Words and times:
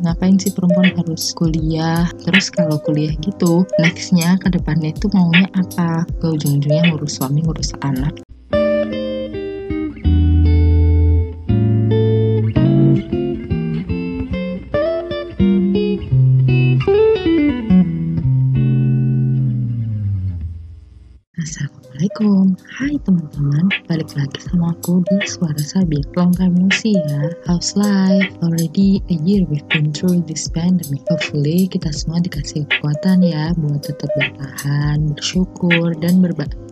ngapain 0.00 0.36
sih 0.40 0.52
perempuan 0.52 0.92
harus 0.96 1.32
kuliah? 1.36 2.08
Terus 2.24 2.48
kalau 2.48 2.80
kuliah 2.80 3.12
gitu 3.20 3.68
nextnya 3.78 4.40
ke 4.40 4.48
depannya 4.48 4.96
itu 4.96 5.06
maunya 5.12 5.48
apa? 5.52 6.08
Ke 6.18 6.32
ujung-ujungnya 6.32 6.92
ngurus 6.92 7.20
suami 7.20 7.44
ngurus 7.44 7.76
anak 7.84 8.29
Assalamualaikum. 22.10 22.58
Hai 22.74 22.94
teman-teman 23.06 23.64
Balik 23.86 24.10
lagi 24.18 24.38
sama 24.42 24.74
aku 24.74 24.98
di 25.06 25.22
Suara 25.30 25.62
Sabi 25.62 26.02
Long 26.18 26.34
time 26.34 26.58
no 26.58 26.66
see 26.74 26.98
ya. 26.98 27.30
How's 27.46 27.78
life? 27.78 28.34
Already 28.42 28.98
a 29.14 29.16
year 29.22 29.46
we've 29.46 29.62
been 29.70 29.94
through 29.94 30.26
this 30.26 30.50
pandemic. 30.50 31.06
Hopefully 31.06 31.70
kita 31.70 31.94
semua 31.94 32.18
dikasih 32.18 32.66
kekuatan 32.66 33.22
ya 33.22 33.54
Buat 33.54 33.86
tetap 33.86 34.10
bertahan, 34.18 35.14
bersyukur, 35.14 35.94
dan 36.02 36.18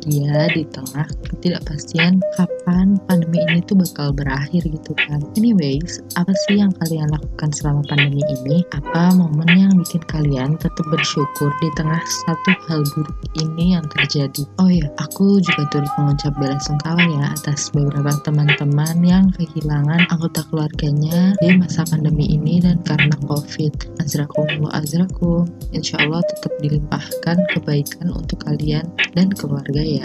berbahagia 0.09 0.49
Di 0.57 0.65
tengah 0.73 1.07
ketidakpastian 1.29 2.13
kapan 2.37 2.97
pandemi 3.07 3.39
ini 3.53 3.61
tuh 3.65 3.77
bakal 3.77 4.11
berakhir 4.17 4.65
gitu 4.65 4.93
kan 4.97 5.21
Anyways, 5.37 6.01
apa 6.17 6.33
sih 6.49 6.59
yang 6.61 6.73
kalian 6.83 7.09
lakukan 7.13 7.51
selama 7.53 7.85
pandemi 7.87 8.25
ini? 8.25 8.65
Apa 8.73 9.13
momen 9.15 9.49
yang 9.53 9.73
bikin 9.77 10.03
kalian 10.09 10.57
tetap 10.57 10.85
bersyukur 10.89 11.51
di 11.61 11.69
tengah 11.77 12.01
satu 12.27 12.51
hal 12.69 12.81
buruk 12.97 13.19
ini 13.39 13.77
yang 13.77 13.85
terjadi? 13.93 14.43
Oh 14.59 14.71
ya, 14.71 14.89
aku 14.99 15.39
juga 15.45 15.69
turut 15.71 15.93
mengucap 16.01 16.33
bela 16.41 16.59
sungkawa 16.59 17.01
ya 17.01 17.25
atas 17.37 17.71
beberapa 17.71 18.13
teman-teman 18.25 18.97
yang 19.05 19.25
kehilangan 19.37 20.09
anggota 20.11 20.43
keluarganya 20.51 21.37
di 21.39 21.55
masa 21.55 21.85
pandemi 21.87 22.35
ini 22.35 22.59
dan 22.63 22.81
karena 22.83 23.15
COVID. 23.29 24.01
Azrakumullah 24.03 24.81
azrakum. 24.81 25.47
Insya 25.71 26.01
Allah 26.03 26.25
tetap 26.25 26.53
dilimpahkan 26.59 27.37
kebaikan 27.55 28.11
untuk 28.15 28.43
kalian 28.43 28.87
dan 29.15 29.29
keluarga 29.35 29.83
ya. 29.83 29.98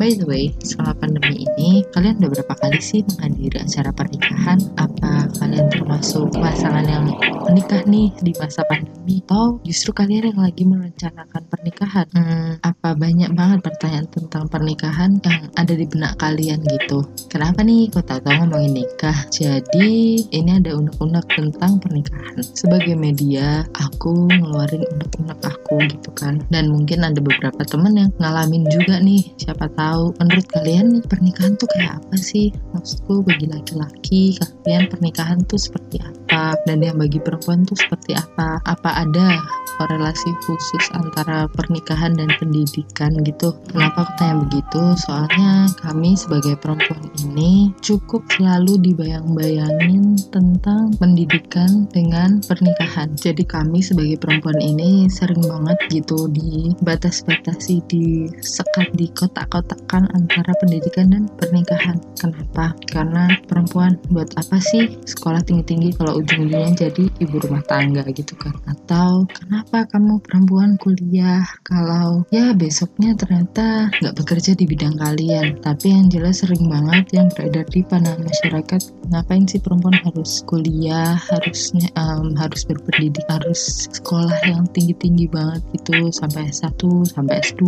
By 0.00 0.18
the 0.18 0.26
way, 0.26 0.50
selama 0.64 0.98
pandemi 0.98 1.44
ini, 1.44 1.86
kalian 1.94 2.18
udah 2.18 2.30
berapa 2.40 2.54
kali 2.58 2.80
sih 2.80 3.04
menghadiri 3.06 3.60
acara 3.60 3.90
pernikahan? 3.92 4.58
Apa 4.80 5.30
kalian 5.38 5.68
termasuk 5.70 6.32
pasangan 6.34 6.82
yang 6.88 7.06
menikah 7.46 7.84
nih 7.84 8.08
di 8.24 8.32
masa 8.40 8.64
pandemi? 8.66 9.20
Atau 9.28 9.60
justru 9.62 9.92
kalian 9.94 10.32
yang 10.32 10.40
lagi 10.40 10.64
merencanakan 10.64 11.42
pernikahan? 11.52 12.06
Hmm, 12.16 12.58
apa 12.64 12.96
banyak 12.96 13.30
banget 13.36 13.60
pertanyaan 13.62 14.08
tentang 14.08 14.44
pernikahan 14.48 15.20
yang 15.22 15.52
ada 15.54 15.74
di 15.76 15.84
benak 15.84 16.16
kalian 16.18 16.64
gitu? 16.64 17.04
Kenapa 17.28 17.62
nih 17.62 17.92
kok 17.92 18.08
tahu-tahu 18.08 18.42
ngomongin 18.42 18.82
nikah? 18.82 19.14
Jadi, 19.28 20.24
ini 20.32 20.50
ada 20.56 20.72
unek-unek 20.72 21.26
tentang 21.36 21.78
pernikahan. 21.78 22.40
Sebagai 22.56 22.96
media, 22.96 23.68
aku 23.76 24.26
ngeluarin 24.32 24.82
unek-unek 24.98 25.38
aku 25.44 25.76
gitu 25.84 26.10
kan. 26.16 26.40
Dan 26.48 26.72
mungkin 26.72 27.04
ada 27.04 27.20
beberapa 27.20 27.60
temen 27.68 27.92
yang 27.94 28.10
ngalamin 28.16 28.64
juga 28.72 28.98
nih. 28.98 29.11
Siapa 29.36 29.66
tahu 29.74 30.16
menurut 30.20 30.46
kalian 30.52 30.96
nih 30.96 31.04
pernikahan 31.04 31.58
tuh 31.58 31.68
kayak 31.74 32.00
apa 32.00 32.16
sih? 32.16 32.54
Maksudku 32.72 33.26
bagi 33.26 33.46
laki-laki, 33.50 34.36
kalian 34.64 34.88
pernikahan 34.88 35.38
tuh 35.44 35.60
seperti 35.60 36.00
apa? 36.00 36.56
Dan 36.64 36.80
yang 36.80 36.96
bagi 36.96 37.18
perempuan 37.18 37.66
tuh 37.66 37.76
seperti 37.76 38.16
apa? 38.16 38.62
Apa 38.64 39.04
ada 39.04 39.42
korelasi 39.82 40.30
khusus 40.46 40.84
antara 40.94 41.50
pernikahan 41.50 42.14
dan 42.14 42.30
pendidikan 42.38 43.10
gitu? 43.26 43.50
Kenapa 43.66 44.06
aku 44.06 44.12
tanya 44.14 44.36
begitu? 44.46 44.82
Soalnya 44.94 45.66
kami 45.82 46.14
sebagai 46.14 46.54
perempuan 46.54 47.02
ini 47.26 47.74
cukup 47.82 48.22
selalu 48.38 48.78
dibayang-bayangin 48.78 50.14
tentang 50.30 50.94
pendidikan 51.02 51.90
dengan 51.90 52.38
pernikahan. 52.46 53.10
Jadi 53.18 53.42
kami 53.42 53.82
sebagai 53.82 54.22
perempuan 54.22 54.62
ini 54.62 55.10
sering 55.10 55.42
banget 55.42 55.78
gitu 55.90 56.30
dibatas-batasi, 56.30 57.82
disekat, 57.90 58.86
dikotak-kotakkan 58.94 60.06
antara 60.14 60.54
pendidikan 60.62 61.10
dan 61.10 61.26
pernikahan. 61.34 61.98
Kenapa? 62.14 62.70
Karena 62.86 63.26
perempuan 63.50 63.98
buat 64.14 64.30
apa 64.38 64.62
sih 64.62 64.94
sekolah 65.02 65.42
tinggi-tinggi 65.42 65.98
kalau 65.98 66.22
ujung-ujungnya 66.22 66.86
jadi 66.86 67.04
ibu 67.18 67.36
rumah 67.42 67.64
tangga 67.66 68.06
gitu 68.12 68.38
kan? 68.38 68.54
Atau 68.68 69.26
kenapa 69.32 69.71
kamu 69.72 70.20
perempuan 70.20 70.76
kuliah? 70.76 71.48
Kalau 71.64 72.28
ya 72.28 72.52
besoknya 72.52 73.16
ternyata 73.16 73.88
nggak 74.04 74.16
bekerja 74.20 74.52
di 74.52 74.68
bidang 74.68 75.00
kalian? 75.00 75.56
Tapi 75.64 75.88
yang 75.88 76.12
jelas 76.12 76.44
sering 76.44 76.68
banget 76.68 77.08
yang 77.16 77.32
beredar 77.32 77.64
di 77.72 77.80
pandangan 77.80 78.20
masyarakat 78.20 78.80
ngapain 79.08 79.48
sih 79.48 79.60
perempuan 79.64 79.96
harus 80.04 80.44
kuliah, 80.44 81.16
harusnya 81.16 81.88
um, 81.96 82.36
harus 82.36 82.68
berpendidik, 82.68 83.24
harus 83.32 83.88
sekolah 83.88 84.36
yang 84.44 84.68
tinggi-tinggi 84.76 85.32
banget 85.32 85.64
gitu 85.72 86.12
sampai 86.12 86.52
S1, 86.52 86.80
sampai 87.08 87.40
S2, 87.40 87.62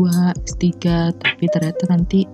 S3, 0.45 0.65
tapi 1.17 1.45
ternyata 1.49 1.89
nanti 1.89 2.29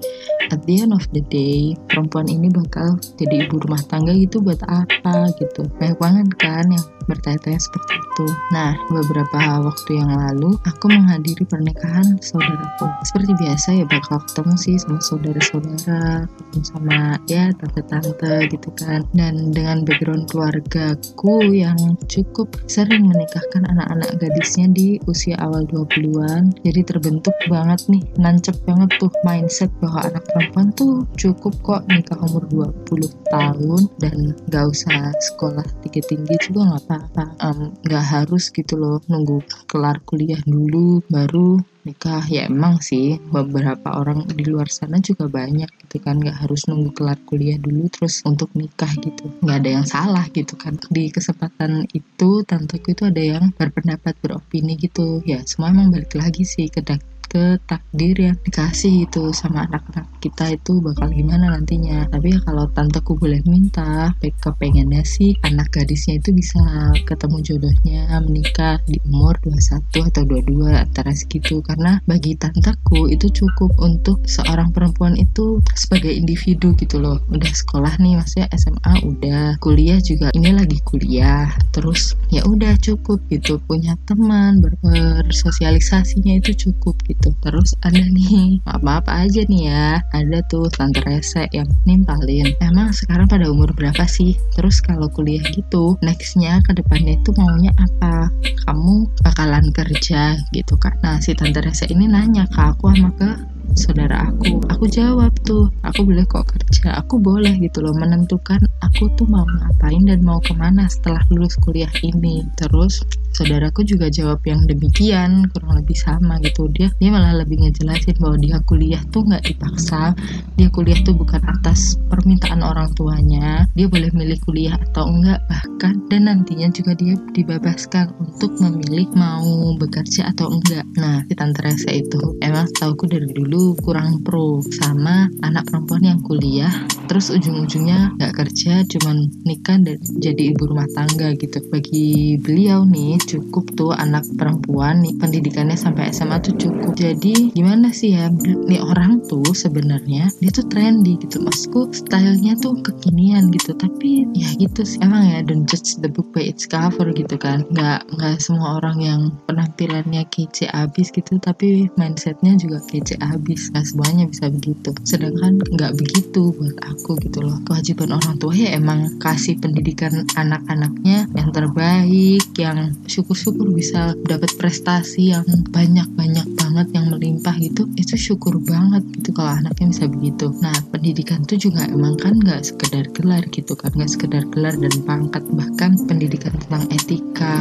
at 0.51 0.59
the 0.67 0.83
end 0.83 0.91
of 0.91 1.07
the 1.15 1.23
day 1.31 1.79
perempuan 1.87 2.27
ini 2.27 2.51
bakal 2.51 2.99
jadi 3.15 3.47
ibu 3.47 3.63
rumah 3.63 3.83
tangga 3.87 4.11
gitu 4.19 4.43
buat 4.43 4.59
apa 4.67 5.31
gitu. 5.39 5.67
Banyak 5.79 5.99
banget 6.03 6.29
kan 6.43 6.67
yang 6.67 6.87
bertanya-tanya 7.11 7.59
seperti 7.59 7.99
itu. 7.99 8.27
Nah 8.55 8.79
beberapa 8.89 9.67
waktu 9.67 9.99
yang 9.99 10.15
lalu 10.15 10.55
aku 10.63 10.87
menghadiri 10.87 11.43
pernikahan 11.43 12.17
saudaraku. 12.23 12.87
Seperti 13.03 13.35
biasa 13.35 13.69
ya 13.83 13.85
bakal 13.91 14.23
ketemu 14.31 14.55
sih 14.55 14.77
sama 14.79 15.03
saudara-saudara 15.03 16.31
ketemu 16.31 16.63
sama 16.63 16.99
ya 17.27 17.51
tante-tante 17.59 18.47
gitu 18.55 18.71
kan. 18.79 19.03
Dan 19.11 19.51
dengan 19.51 19.83
background 19.83 20.31
keluargaku 20.31 21.51
yang 21.51 21.99
cukup 22.07 22.55
sering 22.71 23.11
menikahkan 23.11 23.67
anak-anak 23.67 24.23
gadisnya 24.23 24.71
di 24.71 25.03
usia 25.11 25.35
awal 25.43 25.67
20-an 25.67 26.55
jadi 26.63 26.81
terbentuk 26.85 27.35
banget 27.49 27.81
nih 27.89 28.03
nancep 28.21 28.55
banget 28.69 28.91
tuh 29.01 29.11
mindset 29.27 29.73
bahwa 29.83 30.07
anak 30.07 30.25
perempuan 30.31 30.69
tuh 30.77 31.03
cukup 31.17 31.55
kok 31.65 31.83
nikah 31.89 32.19
umur 32.31 32.45
20 32.53 33.11
tahun 33.33 33.83
dan 33.99 34.37
gak 34.53 34.71
usah 34.71 35.11
sekolah 35.33 35.65
tinggi-tinggi 35.83 36.37
juga 36.47 36.77
gak 37.01 37.09
apa-apa 37.17 37.25
um, 37.49 37.59
gak 37.89 38.05
harus 38.05 38.53
gitu 38.53 38.77
loh 38.77 39.01
nunggu 39.09 39.41
kelar 39.65 40.05
kuliah 40.05 40.41
dulu 40.45 41.01
baru 41.09 41.57
nikah. 41.89 42.21
Ya 42.29 42.45
emang 42.47 42.85
sih 42.85 43.17
beberapa 43.33 43.97
orang 43.97 44.29
di 44.29 44.45
luar 44.45 44.69
sana 44.69 45.01
juga 45.01 45.33
banyak 45.33 45.69
gitu 45.87 45.97
kan 46.05 46.21
nggak 46.21 46.45
harus 46.45 46.69
nunggu 46.69 46.93
kelar 46.93 47.17
kuliah 47.25 47.57
dulu 47.57 47.89
terus 47.89 48.21
untuk 48.29 48.53
nikah 48.53 48.93
gitu. 49.01 49.33
Nggak 49.41 49.57
ada 49.65 49.71
yang 49.81 49.87
salah 49.89 50.25
gitu 50.31 50.55
kan. 50.61 50.77
Di 50.93 51.09
kesempatan 51.09 51.89
itu 51.97 52.45
tanteku 52.45 52.93
itu 52.93 53.09
ada 53.09 53.23
yang 53.23 53.45
berpendapat 53.57 54.13
beropini 54.21 54.77
gitu. 54.77 55.25
Ya 55.25 55.41
semua 55.49 55.73
emang 55.73 55.89
balik 55.89 56.13
lagi 56.13 56.45
sih 56.45 56.69
ke 56.69 56.85
ke 57.31 57.63
takdir 57.63 58.17
yang 58.19 58.37
dikasih 58.43 59.07
itu 59.07 59.31
sama 59.31 59.63
anak-anak 59.71 60.11
kita 60.21 60.53
itu 60.55 60.79
bakal 60.85 61.09
gimana 61.11 61.57
nantinya. 61.57 62.07
Tapi 62.13 62.37
ya 62.37 62.41
kalau 62.45 62.69
tanteku 62.71 63.17
boleh 63.17 63.41
minta 63.49 64.13
kepengennya 64.21 65.03
sih 65.03 65.35
anak 65.43 65.73
gadisnya 65.75 66.21
itu 66.21 66.31
bisa 66.37 66.61
ketemu 67.09 67.37
jodohnya 67.43 68.21
menikah 68.23 68.79
di 68.85 69.01
umur 69.09 69.35
21 69.43 70.13
atau 70.13 70.23
22 70.29 70.71
antara 70.77 71.11
segitu. 71.17 71.65
Karena 71.65 71.99
bagi 72.05 72.37
tanteku 72.37 73.09
itu 73.09 73.33
cukup 73.33 73.73
untuk 73.81 74.23
seorang 74.29 74.71
perempuan 74.71 75.17
itu 75.17 75.65
sebagai 75.73 76.13
individu 76.13 76.77
gitu 76.77 77.01
loh. 77.01 77.19
Udah 77.33 77.51
sekolah 77.51 77.97
nih 77.99 78.21
maksudnya 78.21 78.47
SMA 78.55 78.95
udah 79.09 79.57
kuliah 79.65 79.99
juga 80.05 80.29
ini 80.37 80.53
lagi 80.53 80.79
kuliah. 80.85 81.49
Terus 81.73 82.13
ya 82.29 82.45
udah 82.45 82.77
cukup 82.79 83.19
gitu 83.33 83.57
punya 83.65 83.97
teman 84.05 84.61
bersosialisasinya 84.61 86.39
itu 86.45 86.69
cukup 86.69 87.01
gitu. 87.09 87.33
Terus 87.41 87.73
ada 87.81 88.05
nih 88.05 88.61
maaf 88.69 89.01
apa 89.01 89.25
aja 89.25 89.47
nih 89.47 89.63
ya 89.71 90.03
ada 90.11 90.43
tuh 90.51 90.67
tante 90.73 91.01
rese 91.07 91.47
yang 91.55 91.69
nimpalin 91.87 92.51
emang 92.63 92.91
sekarang 92.91 93.27
pada 93.31 93.47
umur 93.49 93.71
berapa 93.75 94.05
sih? 94.07 94.37
Terus 94.55 94.83
kalau 94.83 95.07
kuliah 95.11 95.43
gitu 95.55 95.97
nextnya 96.03 96.63
ke 96.67 96.75
depannya 96.77 97.19
itu 97.19 97.31
maunya 97.37 97.73
apa? 97.79 98.29
Kamu 98.67 99.11
bakalan 99.23 99.71
kerja 99.75 100.37
gitu 100.55 100.75
kan 100.77 100.95
nah 101.01 101.17
si 101.23 101.33
tante 101.33 101.63
rese 101.65 101.89
ini 101.89 102.05
nanya 102.05 102.45
ke 102.51 102.61
aku 102.61 102.93
sama 102.93 103.11
ke 103.17 103.31
saudara 103.79 104.31
aku 104.31 104.63
aku 104.73 104.85
jawab 104.91 105.33
tuh 105.47 105.71
aku 105.87 106.07
boleh 106.07 106.25
kok 106.27 106.49
kerja 106.51 106.99
aku 106.99 107.23
boleh 107.23 107.55
gitu 107.63 107.85
loh 107.85 107.95
menentukan 107.95 108.61
aku 108.81 109.13
tuh 109.17 109.29
mau 109.29 109.45
ngapain 109.45 110.03
dan 110.05 110.21
mau 110.25 110.41
ke 110.41 110.53
mana 110.57 110.89
setelah 110.89 111.23
lulus 111.33 111.55
kuliah 111.61 111.91
ini. 112.05 112.45
Terus 112.59 113.01
saudaraku 113.37 113.87
juga 113.87 114.11
jawab 114.11 114.43
yang 114.45 114.65
demikian 114.67 115.47
kurang 115.53 115.79
lebih 115.79 115.97
sama 115.97 116.41
gitu. 116.43 116.67
Dia 116.73 116.89
dia 116.99 117.11
malah 117.13 117.37
lebih 117.45 117.65
ngejelasin 117.65 118.17
bahwa 118.19 118.37
dia 118.41 118.59
kuliah 118.67 119.03
tuh 119.13 119.23
nggak 119.25 119.45
dipaksa. 119.47 120.17
Dia 120.57 120.69
kuliah 120.73 120.99
tuh 121.05 121.15
bukan 121.17 121.41
atas 121.47 121.97
permintaan 122.09 122.65
orang 122.65 122.91
tuanya. 122.97 123.69
Dia 123.77 123.87
boleh 123.87 124.11
milih 124.13 124.41
kuliah 124.45 124.77
atau 124.91 125.09
enggak 125.09 125.41
bahkan 125.47 126.01
dan 126.11 126.27
nantinya 126.27 126.69
juga 126.75 126.93
dia 126.99 127.15
dibebaskan 127.37 128.11
untuk 128.19 128.57
memilih 128.59 129.07
mau 129.15 129.77
bekerja 129.79 130.35
atau 130.35 130.51
enggak 130.51 130.83
nah 130.99 131.23
si 131.25 131.33
tante 131.39 131.63
Rese 131.63 131.91
itu 131.91 132.21
emang 132.43 132.67
tauku 132.77 133.07
dari 133.07 133.31
dulu 133.31 133.60
kurang 133.85 134.25
pro 134.25 134.63
sama 134.63 135.29
anak 135.45 135.69
perempuan 135.69 136.03
yang 136.05 136.21
kuliah. 136.25 136.73
Terus 137.11 137.35
ujung-ujungnya 137.35 138.15
nggak 138.17 138.35
kerja 138.39 138.87
cuman 138.87 139.29
nikah 139.43 139.77
dan 139.83 139.99
jadi 140.23 140.55
ibu 140.55 140.71
rumah 140.71 140.87
tangga 140.95 141.35
gitu. 141.37 141.59
Bagi 141.69 142.39
beliau 142.39 142.87
nih 142.87 143.19
cukup 143.27 143.75
tuh 143.75 143.93
anak 143.93 144.23
perempuan 144.39 145.03
nih. 145.03 145.19
Pendidikannya 145.19 145.75
sampai 145.75 146.15
SMA 146.15 146.39
tuh 146.41 146.55
cukup. 146.57 146.95
Jadi 146.95 147.53
gimana 147.53 147.91
sih 147.91 148.15
ya 148.15 148.31
nih 148.31 148.81
orang 148.81 149.21
tuh 149.27 149.45
sebenarnya 149.51 150.31
dia 150.39 150.51
tuh 150.55 150.67
trendy 150.71 151.19
gitu. 151.19 151.43
Maksudku 151.43 151.91
stylenya 151.91 152.55
tuh 152.63 152.79
kekinian 152.81 153.51
gitu. 153.51 153.75
Tapi 153.75 154.31
ya 154.33 154.49
gitu 154.57 154.87
sih. 154.87 155.03
Emang 155.03 155.27
ya 155.27 155.43
don't 155.43 155.67
judge 155.67 155.99
the 155.99 156.09
book 156.09 156.31
by 156.31 156.47
its 156.47 156.65
cover 156.65 157.11
gitu 157.11 157.35
kan. 157.35 157.67
Nggak 157.75 158.07
nggak 158.15 158.37
semua 158.39 158.79
orang 158.79 158.99
yang 159.03 159.21
penampilannya 159.51 160.23
kece 160.31 160.71
abis 160.71 161.11
gitu 161.11 161.43
tapi 161.43 161.91
mindsetnya 161.99 162.55
juga 162.55 162.79
kece 162.87 163.19
abis 163.19 163.50
nggak 163.57 163.87
semuanya 163.87 164.25
bisa 164.29 164.47
begitu. 164.51 164.91
Sedangkan 165.03 165.59
nggak 165.61 165.93
begitu 165.97 166.53
buat 166.55 166.77
aku 166.85 167.19
gitu 167.23 167.43
loh. 167.43 167.59
Kewajiban 167.67 168.15
orang 168.17 168.37
tua 168.39 168.55
ya 168.55 168.77
emang 168.77 169.19
kasih 169.23 169.59
pendidikan 169.59 170.27
anak-anaknya 170.37 171.27
yang 171.35 171.51
terbaik 171.51 172.45
yang 172.59 172.95
syukur-syukur 173.07 173.71
bisa 173.73 174.15
dapat 174.27 174.51
prestasi 174.59 175.35
yang 175.35 175.47
banyak-banyak 175.71 176.47
banget 176.57 176.87
yang 176.95 177.07
melimpah 177.11 177.55
gitu. 177.59 177.87
Itu 177.97 178.15
syukur 178.15 178.59
banget 178.63 179.03
gitu 179.17 179.35
kalau 179.35 179.59
anaknya 179.59 179.87
bisa 179.91 180.05
begitu. 180.07 180.53
Nah 180.63 180.75
pendidikan 180.91 181.43
tuh 181.47 181.59
juga 181.59 181.87
emang 181.89 182.15
kan 182.19 182.37
nggak 182.37 182.63
sekedar 182.63 183.07
gelar 183.15 183.43
gitu 183.51 183.73
kan. 183.75 183.91
Nggak 183.95 184.11
sekedar 184.11 184.43
gelar 184.51 184.75
dan 184.77 184.95
pangkat. 185.05 185.43
Bahkan 185.51 186.07
pendidikan 186.07 186.55
tentang 186.67 186.85
etika 186.93 187.57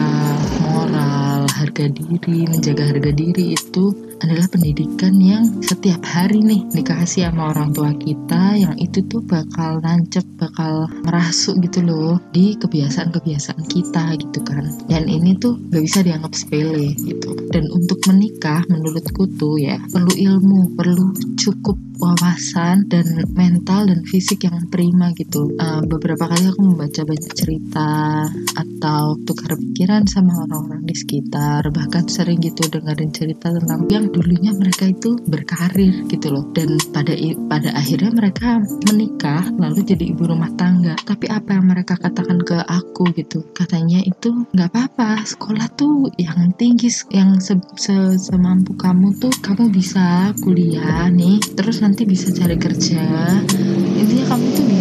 moral 0.61 1.49
harga 1.59 1.91
diri 1.91 2.47
menjaga 2.47 2.95
harga 2.95 3.11
diri 3.11 3.55
itu 3.55 3.91
adalah 4.19 4.47
pendidikan 4.51 5.15
yang 5.19 5.43
setiap 5.63 6.03
hari 6.03 6.43
nih 6.43 6.61
dikasih 6.75 7.31
sama 7.31 7.55
orang 7.55 7.71
tua 7.71 7.91
kita 7.95 8.59
yang 8.59 8.75
itu 8.79 8.99
tuh 9.07 9.23
bakal 9.23 9.79
nancep, 9.83 10.23
bakal 10.35 10.87
merasuk 11.07 11.59
gitu 11.63 11.83
loh 11.83 12.19
di 12.35 12.55
kebiasaan-kebiasaan 12.59 13.63
kita 13.67 14.19
gitu 14.19 14.39
kan. 14.43 14.67
Dan 14.87 15.07
ini 15.07 15.35
tuh 15.39 15.55
gak 15.71 15.83
bisa 15.83 15.99
dianggap 16.03 16.33
sepele 16.35 16.93
gitu. 16.99 17.35
Dan 17.49 17.67
untuk 17.71 17.99
menikah 18.07 18.63
menurutku 18.67 19.27
tuh 19.39 19.59
ya 19.59 19.79
perlu 19.91 20.11
ilmu, 20.11 20.75
perlu 20.75 21.15
cukup 21.39 21.77
wawasan 21.99 22.87
dan 22.87 23.27
mental 23.35 23.91
dan 23.91 24.01
fisik 24.07 24.47
yang 24.47 24.55
prima 24.71 25.11
gitu. 25.19 25.51
Uh, 25.59 25.83
beberapa 25.83 26.31
kali 26.31 26.47
aku 26.47 26.63
membaca 26.63 27.01
banyak 27.03 27.33
cerita 27.35 28.23
atau 28.79 29.19
tukar 29.27 29.59
pikiran 29.59 30.07
sama 30.07 30.47
orang-orang 30.47 30.87
di 30.87 30.95
sekitar, 30.95 31.67
bahkan 31.75 32.07
sering 32.07 32.39
gitu 32.39 32.63
dengerin 32.71 33.11
cerita 33.11 33.51
tentang 33.51 33.91
yang 33.91 34.07
dulunya 34.07 34.55
mereka 34.55 34.87
itu 34.87 35.19
berkarir 35.27 36.07
gitu 36.07 36.31
loh. 36.31 36.47
Dan 36.55 36.79
pada 36.95 37.11
pada 37.51 37.75
akhirnya 37.75 38.15
mereka 38.15 38.63
menikah 38.87 39.43
lalu 39.59 39.83
jadi 39.83 40.15
ibu 40.15 40.31
rumah 40.31 40.47
tangga. 40.55 40.95
Tapi 41.03 41.27
apa 41.27 41.59
yang 41.59 41.67
mereka 41.67 41.99
katakan 41.99 42.39
ke 42.39 42.55
aku 42.63 43.11
gitu? 43.19 43.43
Katanya 43.51 43.99
itu 43.99 44.47
nggak 44.55 44.71
apa-apa 44.71 45.27
sekolah 45.27 45.67
tuh 45.75 46.07
yang 46.15 46.55
tinggi 46.55 46.87
yang 47.11 47.35
se, 47.43 47.59
se 47.75 48.15
semampu 48.15 48.79
kamu 48.79 49.11
tuh 49.19 49.35
kamu 49.43 49.75
bisa 49.75 50.31
kuliah 50.39 51.11
nih 51.11 51.43
terus 51.51 51.83
nanti 51.83 52.07
bisa 52.07 52.31
cari 52.31 52.55
kerja. 52.55 53.03
Intinya 53.99 54.25
kamu 54.31 54.45
tuh 54.55 54.65
bisa 54.71 54.78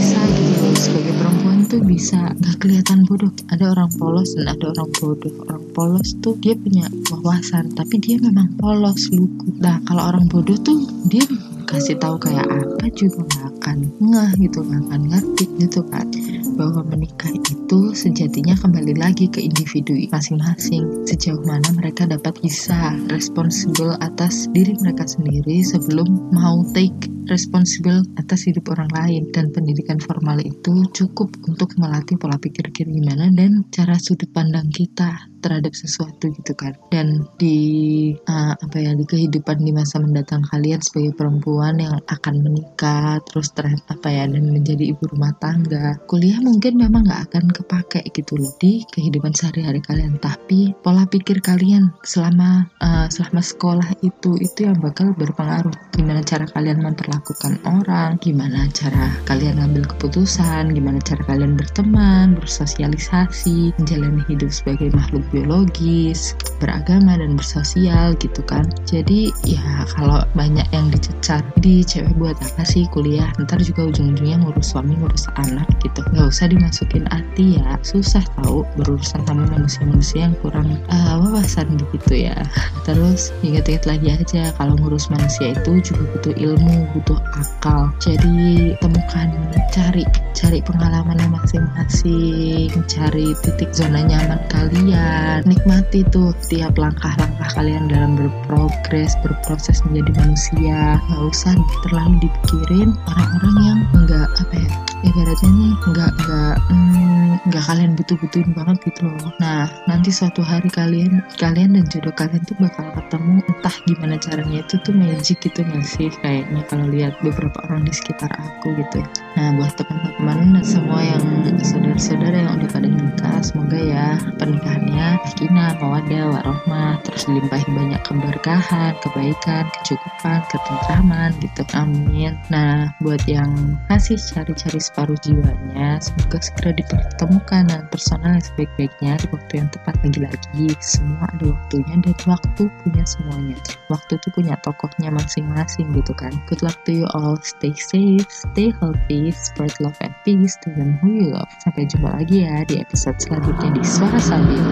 tuh 1.69 1.85
bisa 1.85 2.33
gak 2.41 2.57
kelihatan 2.65 3.05
bodoh. 3.05 3.29
Ada 3.53 3.77
orang 3.77 3.93
polos 4.01 4.33
dan 4.33 4.57
ada 4.57 4.73
orang 4.73 4.91
bodoh. 4.97 5.33
Orang 5.45 5.65
polos 5.77 6.17
tuh 6.25 6.35
dia 6.41 6.57
punya 6.57 6.89
wawasan 7.13 7.77
tapi 7.77 8.01
dia 8.01 8.17
memang 8.17 8.49
polos 8.57 9.13
lugu. 9.13 9.53
Nah 9.61 9.77
kalau 9.85 10.09
orang 10.09 10.25
bodoh 10.33 10.57
tuh 10.65 10.89
dia 11.13 11.23
kasih 11.69 12.01
tahu 12.01 12.17
kayak 12.17 12.49
apa 12.49 12.89
juga 12.97 13.21
nggak 13.21 13.45
akan 13.61 13.79
ngeh 14.01 14.31
gitu 14.49 14.59
nggak 14.65 14.83
akan 14.89 15.03
ngerti 15.13 15.45
gitu 15.61 15.81
kan. 15.93 16.09
Bahwa 16.57 16.81
menikah 16.89 17.31
itu 17.37 17.81
sejatinya 17.93 18.57
kembali 18.57 18.97
lagi 18.97 19.29
ke 19.29 19.45
individu 19.45 19.93
masing-masing. 20.09 20.89
Sejauh 21.05 21.45
mana 21.45 21.69
mereka 21.77 22.09
dapat 22.09 22.33
bisa 22.41 22.97
responsible 23.13 23.93
atas 24.01 24.49
diri 24.57 24.73
mereka 24.81 25.05
sendiri 25.05 25.61
sebelum 25.61 26.33
mau 26.33 26.65
take 26.73 27.13
responsible 27.29 28.01
atas 28.17 28.49
hidup 28.49 28.73
orang 28.73 28.89
lain 28.97 29.23
dan 29.37 29.53
pendidikan 29.53 30.01
formal 30.01 30.41
itu 30.41 30.89
cukup 30.97 31.29
untuk 31.45 31.77
melatih 31.77 32.17
pola 32.17 32.41
pikir 32.41 32.73
gimana 32.73 33.29
dan 33.31 33.63
cara 33.69 34.01
sudut 34.01 34.29
pandang 34.33 34.67
kita 34.73 35.29
terhadap 35.39 35.71
sesuatu 35.77 36.33
gitu 36.35 36.53
kan. 36.59 36.75
Dan 36.91 37.29
di 37.39 38.11
uh, 38.27 38.55
apa 38.59 38.77
ya 38.81 38.97
di 38.97 39.05
kehidupan 39.07 39.63
di 39.63 39.71
masa 39.71 40.03
mendatang 40.03 40.43
kalian 40.51 40.83
sebagai 40.83 41.15
perempuan 41.15 41.79
yang 41.79 41.95
akan 42.11 42.43
menikah 42.43 43.23
terus 43.31 43.55
ter 43.55 43.69
apa 43.69 44.09
ya 44.09 44.25
dan 44.27 44.51
menjadi 44.51 44.91
ibu 44.91 45.05
rumah 45.13 45.31
tangga 45.39 46.01
kuliah 46.11 46.41
mungkin 46.43 46.81
memang 46.81 47.07
nggak 47.07 47.23
akan 47.31 47.45
kepake 47.53 48.01
gitu 48.17 48.35
loh 48.41 48.51
di 48.59 48.83
kehidupan 48.91 49.31
sehari-hari 49.37 49.79
kalian. 49.85 50.19
Tapi 50.19 50.75
pola 50.83 51.07
pikir 51.07 51.39
kalian 51.45 51.93
selama 52.03 52.67
uh, 52.83 53.07
selama 53.07 53.45
sekolah 53.45 53.89
itu 54.03 54.35
itu 54.41 54.67
yang 54.67 54.79
bakal 54.83 55.15
berpengaruh 55.15 55.75
gimana 55.95 56.25
cara 56.25 56.49
kalian 56.51 56.83
memperlakukan 56.83 57.18
memperlakukan 57.19 57.59
orang, 57.67 58.15
gimana 58.23 58.71
cara 58.71 59.11
kalian 59.27 59.59
ngambil 59.59 59.91
keputusan, 59.91 60.71
gimana 60.71 61.03
cara 61.03 61.19
kalian 61.27 61.59
berteman, 61.59 62.39
bersosialisasi, 62.39 63.75
menjalani 63.75 64.23
hidup 64.31 64.55
sebagai 64.55 64.95
makhluk 64.95 65.27
biologis, 65.35 66.39
beragama 66.63 67.19
dan 67.19 67.35
bersosial 67.35 68.15
gitu 68.23 68.39
kan. 68.47 68.71
Jadi 68.87 69.35
ya 69.43 69.83
kalau 69.99 70.23
banyak 70.39 70.67
yang 70.71 70.95
dicecar, 70.95 71.43
di 71.59 71.83
cewek 71.83 72.15
buat 72.15 72.39
apa 72.39 72.63
sih 72.63 72.87
kuliah? 72.95 73.29
Ntar 73.43 73.59
juga 73.67 73.91
ujung-ujungnya 73.91 74.39
ngurus 74.39 74.71
suami, 74.71 74.95
ngurus 74.95 75.27
anak 75.35 75.67
gitu. 75.83 76.07
Gak 76.15 76.31
usah 76.31 76.47
dimasukin 76.47 77.03
hati 77.11 77.59
ya, 77.59 77.83
susah 77.83 78.23
tahu 78.39 78.63
berurusan 78.79 79.27
sama 79.27 79.43
manusia-manusia 79.51 80.31
yang 80.31 80.37
kurang 80.39 80.79
uh, 80.87 81.19
wawasan 81.19 81.67
begitu 81.75 82.31
ya. 82.31 82.39
Terus 82.87 83.35
ingat-ingat 83.43 83.85
lagi 83.91 84.09
aja 84.15 84.55
kalau 84.55 84.79
ngurus 84.79 85.11
manusia 85.11 85.53
itu 85.59 85.83
juga 85.83 86.03
butuh 86.15 86.35
ilmu, 86.39 86.87
butuh 87.09 87.25
akal. 87.41 87.89
Jadi 88.05 88.77
temukan 88.85 89.29
cari 89.73 90.05
cari 90.37 90.61
pengalamannya 90.61 91.33
masing-masing 91.33 92.69
cari 92.85 93.33
titik 93.41 93.73
zona 93.73 94.05
nyaman 94.05 94.37
kalian. 94.53 95.41
Nikmati 95.49 96.05
tuh 96.13 96.37
tiap 96.53 96.77
langkah-langkah 96.77 97.49
kalian 97.57 97.89
dalam 97.89 98.21
berprogres 98.21 99.17
berproses 99.25 99.81
menjadi 99.89 100.13
manusia. 100.21 101.01
Nggak 101.09 101.23
usah 101.33 101.57
terlalu 101.89 102.29
dipikirin 102.29 102.93
orang-orang 103.09 103.57
yang 103.65 103.81
enggak 103.97 104.29
apa 104.45 104.57
ya 104.61 104.71
ibaratnya 105.07 105.51
nih 105.55 105.73
nggak 105.95 106.13
nggak 106.27 106.57
hmm, 106.71 107.33
nggak 107.47 107.65
kalian 107.71 107.93
butuh-butuhin 107.95 108.51
banget 108.55 108.77
gitu 108.91 109.07
loh. 109.07 109.31
Nah 109.39 109.71
nanti 109.87 110.11
suatu 110.11 110.43
hari 110.43 110.67
kalian 110.73 111.23
kalian 111.39 111.79
dan 111.79 111.85
jodoh 111.87 112.15
kalian 112.15 112.43
tuh 112.43 112.59
bakal 112.59 112.87
ketemu 112.99 113.39
entah 113.47 113.77
gimana 113.87 114.15
caranya. 114.19 114.59
Itu 114.67 114.77
tuh 114.83 114.95
magic 114.97 115.39
gitu 115.45 115.61
nggak 115.63 115.87
sih 115.87 116.11
kayaknya 116.23 116.63
kalau 116.67 116.87
lihat 116.89 117.15
beberapa 117.23 117.59
orang 117.69 117.85
di 117.87 117.93
sekitar 117.95 118.33
aku 118.35 118.75
gitu 118.77 119.01
nah 119.39 119.55
buat 119.55 119.73
teman-teman 119.79 120.59
dan 120.59 120.65
semua 120.65 121.01
yang 121.05 121.25
saudara-saudara 121.63 122.37
yang 122.49 122.59
udah 122.59 122.71
pada 122.73 122.89
nikah 122.91 123.39
semoga 123.45 123.79
ya 123.79 124.07
pernikahannya 124.37 125.21
sakinah 125.31 125.79
mawadah 125.79 126.25
warohmah 126.35 126.99
terus 127.05 127.29
dilimpahi 127.29 127.69
banyak 127.71 128.01
keberkahan 128.03 128.93
kebaikan 129.05 129.65
kecukupan 129.81 130.41
ketentraman 130.49 131.31
gitu. 131.43 131.63
Amin. 131.77 132.35
Nah 132.49 132.91
buat 133.05 133.21
yang 133.29 133.79
masih 133.87 134.17
cari-cari 134.17 134.81
separuh 134.81 135.19
jiwanya 135.21 136.01
semoga 136.01 136.39
segera 136.41 136.71
dipertemukan 136.75 137.63
dengan 137.69 137.85
personal 137.91 138.39
yang 138.39 138.45
sebaik-baiknya 138.45 139.13
di 139.21 139.27
waktu 139.31 139.53
yang 139.61 139.69
tepat 139.71 139.95
lagi-lagi. 140.03 140.67
Semua 140.81 141.27
ada 141.29 141.45
waktunya 141.53 141.95
dan 142.01 142.17
waktu 142.27 142.63
punya 142.83 143.05
semuanya. 143.05 143.57
Waktu 143.93 144.13
itu 144.17 144.29
punya 144.33 144.55
tokohnya 144.63 145.11
masing-masing 145.13 145.91
gitu 145.93 146.13
kan. 146.17 146.33
Good 146.47 146.63
luck 146.65 146.78
to 146.87 146.93
you 146.93 147.07
all. 147.15 147.37
Stay 147.41 147.75
safe 147.75 148.27
stay 148.29 148.75
healthy 148.79 149.31
spread 149.33 149.73
love 149.81 149.97
and 150.01 150.15
peace 150.25 150.59
to 150.63 150.71
them 150.75 150.99
who 151.01 151.11
you 151.15 151.29
love. 151.35 151.51
Sampai 151.63 151.89
jumpa 151.89 152.15
lagi 152.15 152.45
ya 152.45 152.63
di 152.67 152.79
episode 152.79 153.19
selanjutnya 153.19 153.75
di 153.75 153.83
Suara 153.83 154.21
Sambil 154.21 154.63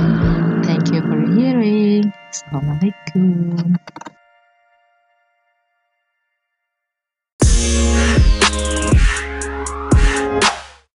thank 0.67 0.91
you 0.91 1.01
for 1.03 1.21
hearing. 1.35 2.11
Assalamualaikum 2.31 3.79